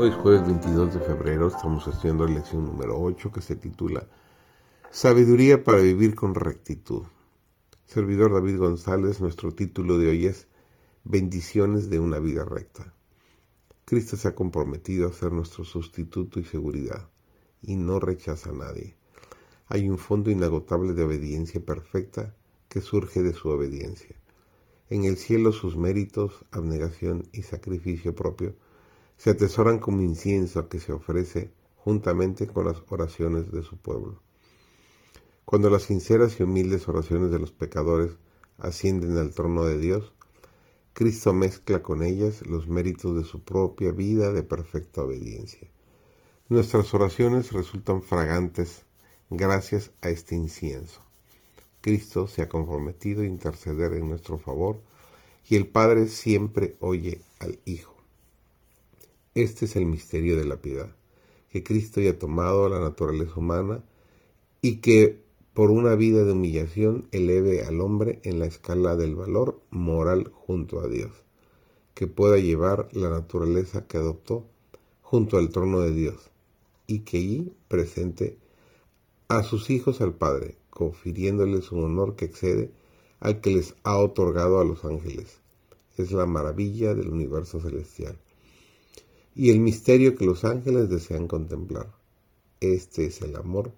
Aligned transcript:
Hoy 0.00 0.08
es 0.08 0.14
jueves 0.14 0.46
22 0.46 0.94
de 0.94 1.00
febrero, 1.00 1.48
estamos 1.48 1.86
estudiando 1.86 2.26
la 2.26 2.36
lección 2.36 2.64
número 2.64 2.98
8 2.98 3.30
que 3.30 3.42
se 3.42 3.54
titula 3.54 4.08
Sabiduría 4.90 5.62
para 5.62 5.76
vivir 5.76 6.14
con 6.14 6.34
rectitud. 6.34 7.02
Servidor 7.84 8.32
David 8.32 8.56
González, 8.56 9.20
nuestro 9.20 9.52
título 9.52 9.98
de 9.98 10.08
hoy 10.08 10.24
es 10.24 10.48
Bendiciones 11.04 11.90
de 11.90 12.00
una 12.00 12.18
vida 12.18 12.46
recta. 12.46 12.94
Cristo 13.84 14.16
se 14.16 14.28
ha 14.28 14.34
comprometido 14.34 15.06
a 15.06 15.12
ser 15.12 15.32
nuestro 15.32 15.64
sustituto 15.64 16.40
y 16.40 16.44
seguridad, 16.44 17.10
y 17.60 17.76
no 17.76 18.00
rechaza 18.00 18.48
a 18.48 18.54
nadie. 18.54 18.96
Hay 19.66 19.90
un 19.90 19.98
fondo 19.98 20.30
inagotable 20.30 20.94
de 20.94 21.02
obediencia 21.02 21.60
perfecta 21.60 22.34
que 22.70 22.80
surge 22.80 23.20
de 23.20 23.34
su 23.34 23.50
obediencia. 23.50 24.16
En 24.88 25.04
el 25.04 25.18
cielo 25.18 25.52
sus 25.52 25.76
méritos, 25.76 26.46
abnegación 26.52 27.28
y 27.34 27.42
sacrificio 27.42 28.14
propio 28.14 28.54
se 29.20 29.28
atesoran 29.28 29.80
como 29.80 30.00
incienso 30.00 30.70
que 30.70 30.80
se 30.80 30.92
ofrece 30.92 31.50
juntamente 31.76 32.46
con 32.46 32.64
las 32.64 32.82
oraciones 32.88 33.52
de 33.52 33.62
su 33.62 33.76
pueblo. 33.76 34.22
Cuando 35.44 35.68
las 35.68 35.82
sinceras 35.82 36.40
y 36.40 36.42
humildes 36.42 36.88
oraciones 36.88 37.30
de 37.30 37.38
los 37.38 37.52
pecadores 37.52 38.12
ascienden 38.56 39.18
al 39.18 39.34
trono 39.34 39.64
de 39.64 39.76
Dios, 39.76 40.14
Cristo 40.94 41.34
mezcla 41.34 41.82
con 41.82 42.02
ellas 42.02 42.46
los 42.46 42.66
méritos 42.66 43.14
de 43.14 43.24
su 43.24 43.42
propia 43.42 43.92
vida 43.92 44.32
de 44.32 44.42
perfecta 44.42 45.02
obediencia. 45.02 45.68
Nuestras 46.48 46.94
oraciones 46.94 47.52
resultan 47.52 48.02
fragantes 48.02 48.86
gracias 49.28 49.90
a 50.00 50.08
este 50.08 50.34
incienso. 50.34 51.02
Cristo 51.82 52.26
se 52.26 52.40
ha 52.40 52.48
comprometido 52.48 53.20
a 53.20 53.26
interceder 53.26 53.92
en 53.92 54.08
nuestro 54.08 54.38
favor 54.38 54.80
y 55.46 55.56
el 55.56 55.66
Padre 55.66 56.08
siempre 56.08 56.78
oye 56.80 57.20
al 57.38 57.58
Hijo. 57.66 57.99
Este 59.36 59.66
es 59.66 59.76
el 59.76 59.86
misterio 59.86 60.36
de 60.36 60.44
la 60.44 60.60
piedad, 60.60 60.92
que 61.50 61.62
Cristo 61.62 62.00
haya 62.00 62.18
tomado 62.18 62.68
la 62.68 62.80
naturaleza 62.80 63.34
humana 63.36 63.84
y 64.60 64.78
que 64.78 65.22
por 65.54 65.70
una 65.70 65.94
vida 65.94 66.24
de 66.24 66.32
humillación 66.32 67.06
eleve 67.12 67.62
al 67.62 67.80
hombre 67.80 68.18
en 68.24 68.40
la 68.40 68.46
escala 68.46 68.96
del 68.96 69.14
valor 69.14 69.60
moral 69.70 70.32
junto 70.34 70.80
a 70.80 70.88
Dios, 70.88 71.12
que 71.94 72.08
pueda 72.08 72.38
llevar 72.38 72.88
la 72.90 73.08
naturaleza 73.08 73.86
que 73.86 73.98
adoptó 73.98 74.48
junto 75.00 75.38
al 75.38 75.50
trono 75.50 75.78
de 75.78 75.92
Dios 75.92 76.32
y 76.88 77.00
que 77.00 77.18
allí 77.18 77.52
presente 77.68 78.36
a 79.28 79.44
sus 79.44 79.70
hijos 79.70 80.00
al 80.00 80.12
Padre, 80.12 80.56
confiriéndoles 80.70 81.70
un 81.70 81.84
honor 81.84 82.16
que 82.16 82.24
excede 82.24 82.72
al 83.20 83.40
que 83.40 83.50
les 83.50 83.76
ha 83.84 83.96
otorgado 83.96 84.58
a 84.58 84.64
los 84.64 84.84
ángeles. 84.84 85.38
Es 85.96 86.10
la 86.10 86.26
maravilla 86.26 86.96
del 86.96 87.10
universo 87.10 87.60
celestial 87.60 88.18
y 89.34 89.50
el 89.50 89.60
misterio 89.60 90.16
que 90.16 90.26
los 90.26 90.44
ángeles 90.44 90.88
desean 90.88 91.28
contemplar. 91.28 91.92
Este 92.60 93.06
es 93.06 93.22
el 93.22 93.36
amor 93.36 93.72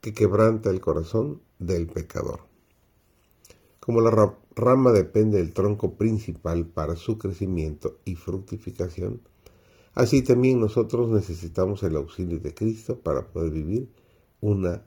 que 0.00 0.14
quebranta 0.14 0.70
el 0.70 0.80
corazón 0.80 1.42
del 1.58 1.86
pecador. 1.86 2.40
Como 3.80 4.00
la 4.00 4.36
rama 4.54 4.92
depende 4.92 5.38
del 5.38 5.52
tronco 5.52 5.94
principal 5.94 6.66
para 6.66 6.96
su 6.96 7.18
crecimiento 7.18 7.98
y 8.04 8.14
fructificación, 8.14 9.20
así 9.94 10.22
también 10.22 10.60
nosotros 10.60 11.10
necesitamos 11.10 11.82
el 11.82 11.96
auxilio 11.96 12.38
de 12.38 12.54
Cristo 12.54 13.00
para 13.00 13.26
poder 13.26 13.50
vivir 13.50 13.88
una 14.40 14.86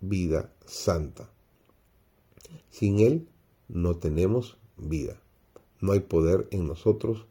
vida 0.00 0.52
santa. 0.66 1.30
Sin 2.70 2.98
Él 2.98 3.28
no 3.68 3.96
tenemos 3.96 4.58
vida. 4.76 5.20
No 5.80 5.92
hay 5.92 6.00
poder 6.00 6.48
en 6.50 6.66
nosotros 6.66 7.26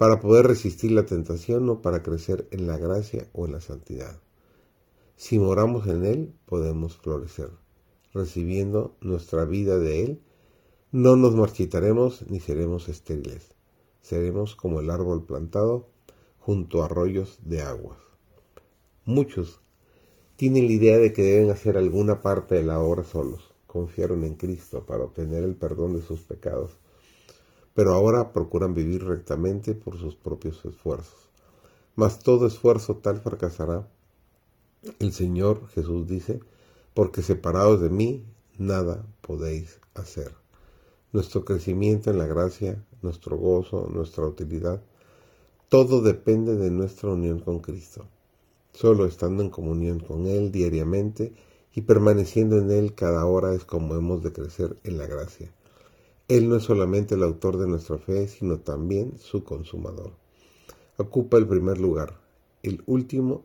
para 0.00 0.18
poder 0.18 0.46
resistir 0.46 0.92
la 0.92 1.04
tentación 1.04 1.68
o 1.68 1.82
para 1.82 2.02
crecer 2.02 2.48
en 2.52 2.66
la 2.66 2.78
gracia 2.78 3.28
o 3.34 3.44
en 3.44 3.52
la 3.52 3.60
santidad. 3.60 4.18
Si 5.16 5.38
moramos 5.38 5.86
en 5.88 6.06
Él, 6.06 6.32
podemos 6.46 6.96
florecer. 6.96 7.50
Recibiendo 8.14 8.96
nuestra 9.02 9.44
vida 9.44 9.78
de 9.78 10.02
Él, 10.02 10.22
no 10.90 11.16
nos 11.16 11.34
marchitaremos 11.34 12.24
ni 12.30 12.40
seremos 12.40 12.88
estériles. 12.88 13.54
Seremos 14.00 14.56
como 14.56 14.80
el 14.80 14.88
árbol 14.88 15.26
plantado 15.26 15.90
junto 16.38 16.80
a 16.80 16.86
arroyos 16.86 17.38
de 17.44 17.60
aguas. 17.60 17.98
Muchos 19.04 19.60
tienen 20.36 20.66
la 20.68 20.72
idea 20.72 20.96
de 20.96 21.12
que 21.12 21.24
deben 21.24 21.50
hacer 21.50 21.76
alguna 21.76 22.22
parte 22.22 22.54
de 22.54 22.62
la 22.62 22.80
obra 22.80 23.04
solos. 23.04 23.52
Confiaron 23.66 24.24
en 24.24 24.36
Cristo 24.36 24.86
para 24.86 25.04
obtener 25.04 25.44
el 25.44 25.56
perdón 25.56 25.92
de 25.92 26.00
sus 26.00 26.22
pecados 26.22 26.78
pero 27.80 27.94
ahora 27.94 28.34
procuran 28.34 28.74
vivir 28.74 29.06
rectamente 29.06 29.74
por 29.74 29.96
sus 29.96 30.14
propios 30.14 30.62
esfuerzos. 30.66 31.30
Mas 31.96 32.18
todo 32.18 32.46
esfuerzo 32.46 32.96
tal 32.96 33.22
fracasará. 33.22 33.88
El 34.98 35.14
Señor 35.14 35.66
Jesús 35.68 36.06
dice, 36.06 36.40
porque 36.92 37.22
separados 37.22 37.80
de 37.80 37.88
mí, 37.88 38.22
nada 38.58 39.06
podéis 39.22 39.80
hacer. 39.94 40.34
Nuestro 41.14 41.46
crecimiento 41.46 42.10
en 42.10 42.18
la 42.18 42.26
gracia, 42.26 42.84
nuestro 43.00 43.38
gozo, 43.38 43.88
nuestra 43.90 44.26
utilidad, 44.26 44.82
todo 45.70 46.02
depende 46.02 46.56
de 46.56 46.70
nuestra 46.70 47.08
unión 47.08 47.40
con 47.40 47.60
Cristo. 47.60 48.04
Solo 48.74 49.06
estando 49.06 49.42
en 49.42 49.48
comunión 49.48 50.00
con 50.00 50.26
Él 50.26 50.52
diariamente 50.52 51.32
y 51.74 51.80
permaneciendo 51.80 52.58
en 52.58 52.72
Él 52.72 52.94
cada 52.94 53.24
hora 53.24 53.54
es 53.54 53.64
como 53.64 53.94
hemos 53.94 54.22
de 54.22 54.34
crecer 54.34 54.76
en 54.84 54.98
la 54.98 55.06
gracia. 55.06 55.50
Él 56.30 56.48
no 56.48 56.54
es 56.54 56.62
solamente 56.62 57.16
el 57.16 57.24
autor 57.24 57.58
de 57.58 57.66
nuestra 57.66 57.98
fe, 57.98 58.28
sino 58.28 58.60
también 58.60 59.18
su 59.18 59.42
consumador. 59.42 60.12
Ocupa 60.96 61.36
el 61.38 61.48
primer 61.48 61.78
lugar, 61.78 62.20
el 62.62 62.84
último 62.86 63.44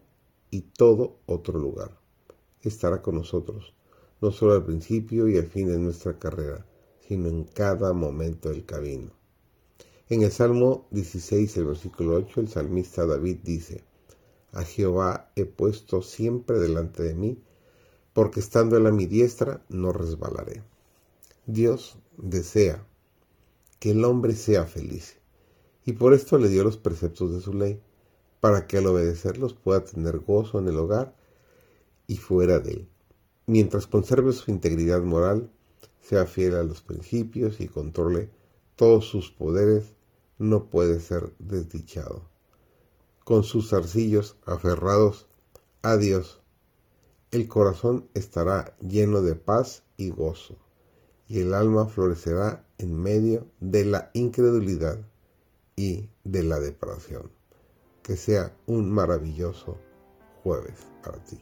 y 0.52 0.62
todo 0.62 1.18
otro 1.26 1.58
lugar. 1.58 1.98
Estará 2.62 3.02
con 3.02 3.16
nosotros, 3.16 3.74
no 4.22 4.32
solo 4.32 4.54
al 4.54 4.66
principio 4.66 5.28
y 5.28 5.36
al 5.40 5.48
fin 5.48 5.68
de 5.68 5.80
nuestra 5.80 6.20
carrera, 6.20 6.64
sino 7.08 7.28
en 7.28 7.46
cada 7.46 7.92
momento 7.94 8.50
del 8.50 8.66
camino. 8.66 9.10
En 10.08 10.22
el 10.22 10.32
Salmo 10.32 10.86
16, 10.92 11.58
el 11.58 11.66
versículo 11.66 12.14
8, 12.18 12.42
el 12.42 12.50
salmista 12.50 13.08
David 13.08 13.38
dice, 13.42 13.84
A 14.52 14.62
Jehová 14.62 15.32
he 15.36 15.46
puesto 15.46 16.04
siempre 16.04 16.60
delante 16.60 17.02
de 17.02 17.16
mí, 17.16 17.42
porque 18.14 18.42
estando 18.42 18.78
él 18.78 18.86
a 18.86 18.92
mi 18.92 19.08
diestra 19.08 19.66
no 19.70 19.92
resbalaré. 19.92 20.62
Dios 21.48 22.00
desea 22.18 22.88
que 23.78 23.92
el 23.92 24.04
hombre 24.04 24.34
sea 24.34 24.66
feliz. 24.66 25.18
Y 25.86 25.94
por 25.94 26.16
esto 26.16 26.40
le 26.40 26.50
dio 26.50 26.64
los 26.64 26.78
preceptos 26.78 27.32
de 27.32 27.40
su 27.40 27.54
ley, 27.54 27.80
para 28.40 28.66
que 28.66 28.80
al 28.80 28.88
obedecerlos 28.88 29.54
pueda 29.54 29.86
tener 29.86 30.18
gozo 30.18 30.58
en 30.58 30.70
el 30.70 30.78
hogar 30.80 31.16
y 32.08 32.18
fuera 32.18 32.58
de 32.58 32.72
él, 32.72 32.90
mientras 33.46 33.86
conserve 33.86 34.34
su 34.34 34.50
integridad 34.50 35.04
moral, 35.04 35.52
sea 36.02 36.26
fiel 36.26 36.56
a 36.56 36.64
los 36.64 36.82
principios 36.82 37.62
y 37.62 37.68
controle 37.68 38.32
todos 38.76 39.06
sus 39.06 39.30
poderes, 39.30 39.94
no 40.40 40.72
puede 40.72 41.00
ser 41.00 41.32
desdichado. 41.38 42.28
Con 43.24 43.44
sus 43.44 43.70
zarcillos 43.70 44.36
aferrados 44.48 45.28
a 45.84 45.98
Dios, 45.98 46.42
el 47.30 47.48
corazón 47.48 48.10
estará 48.16 48.76
lleno 48.82 49.22
de 49.22 49.36
paz 49.36 49.84
y 49.96 50.10
gozo 50.10 50.65
y 51.28 51.42
el 51.42 51.54
alma 51.54 51.88
florecerá 51.88 52.66
en 52.78 53.02
medio 53.02 53.48
de 53.60 53.86
la 53.86 54.10
incredulidad 54.14 55.00
y 55.76 56.10
de 56.24 56.44
la 56.44 56.60
depravación. 56.60 57.32
Que 58.04 58.16
sea 58.16 58.56
un 58.68 58.92
maravilloso 58.92 59.78
jueves 60.44 60.78
para 61.04 61.18
ti. 61.24 61.40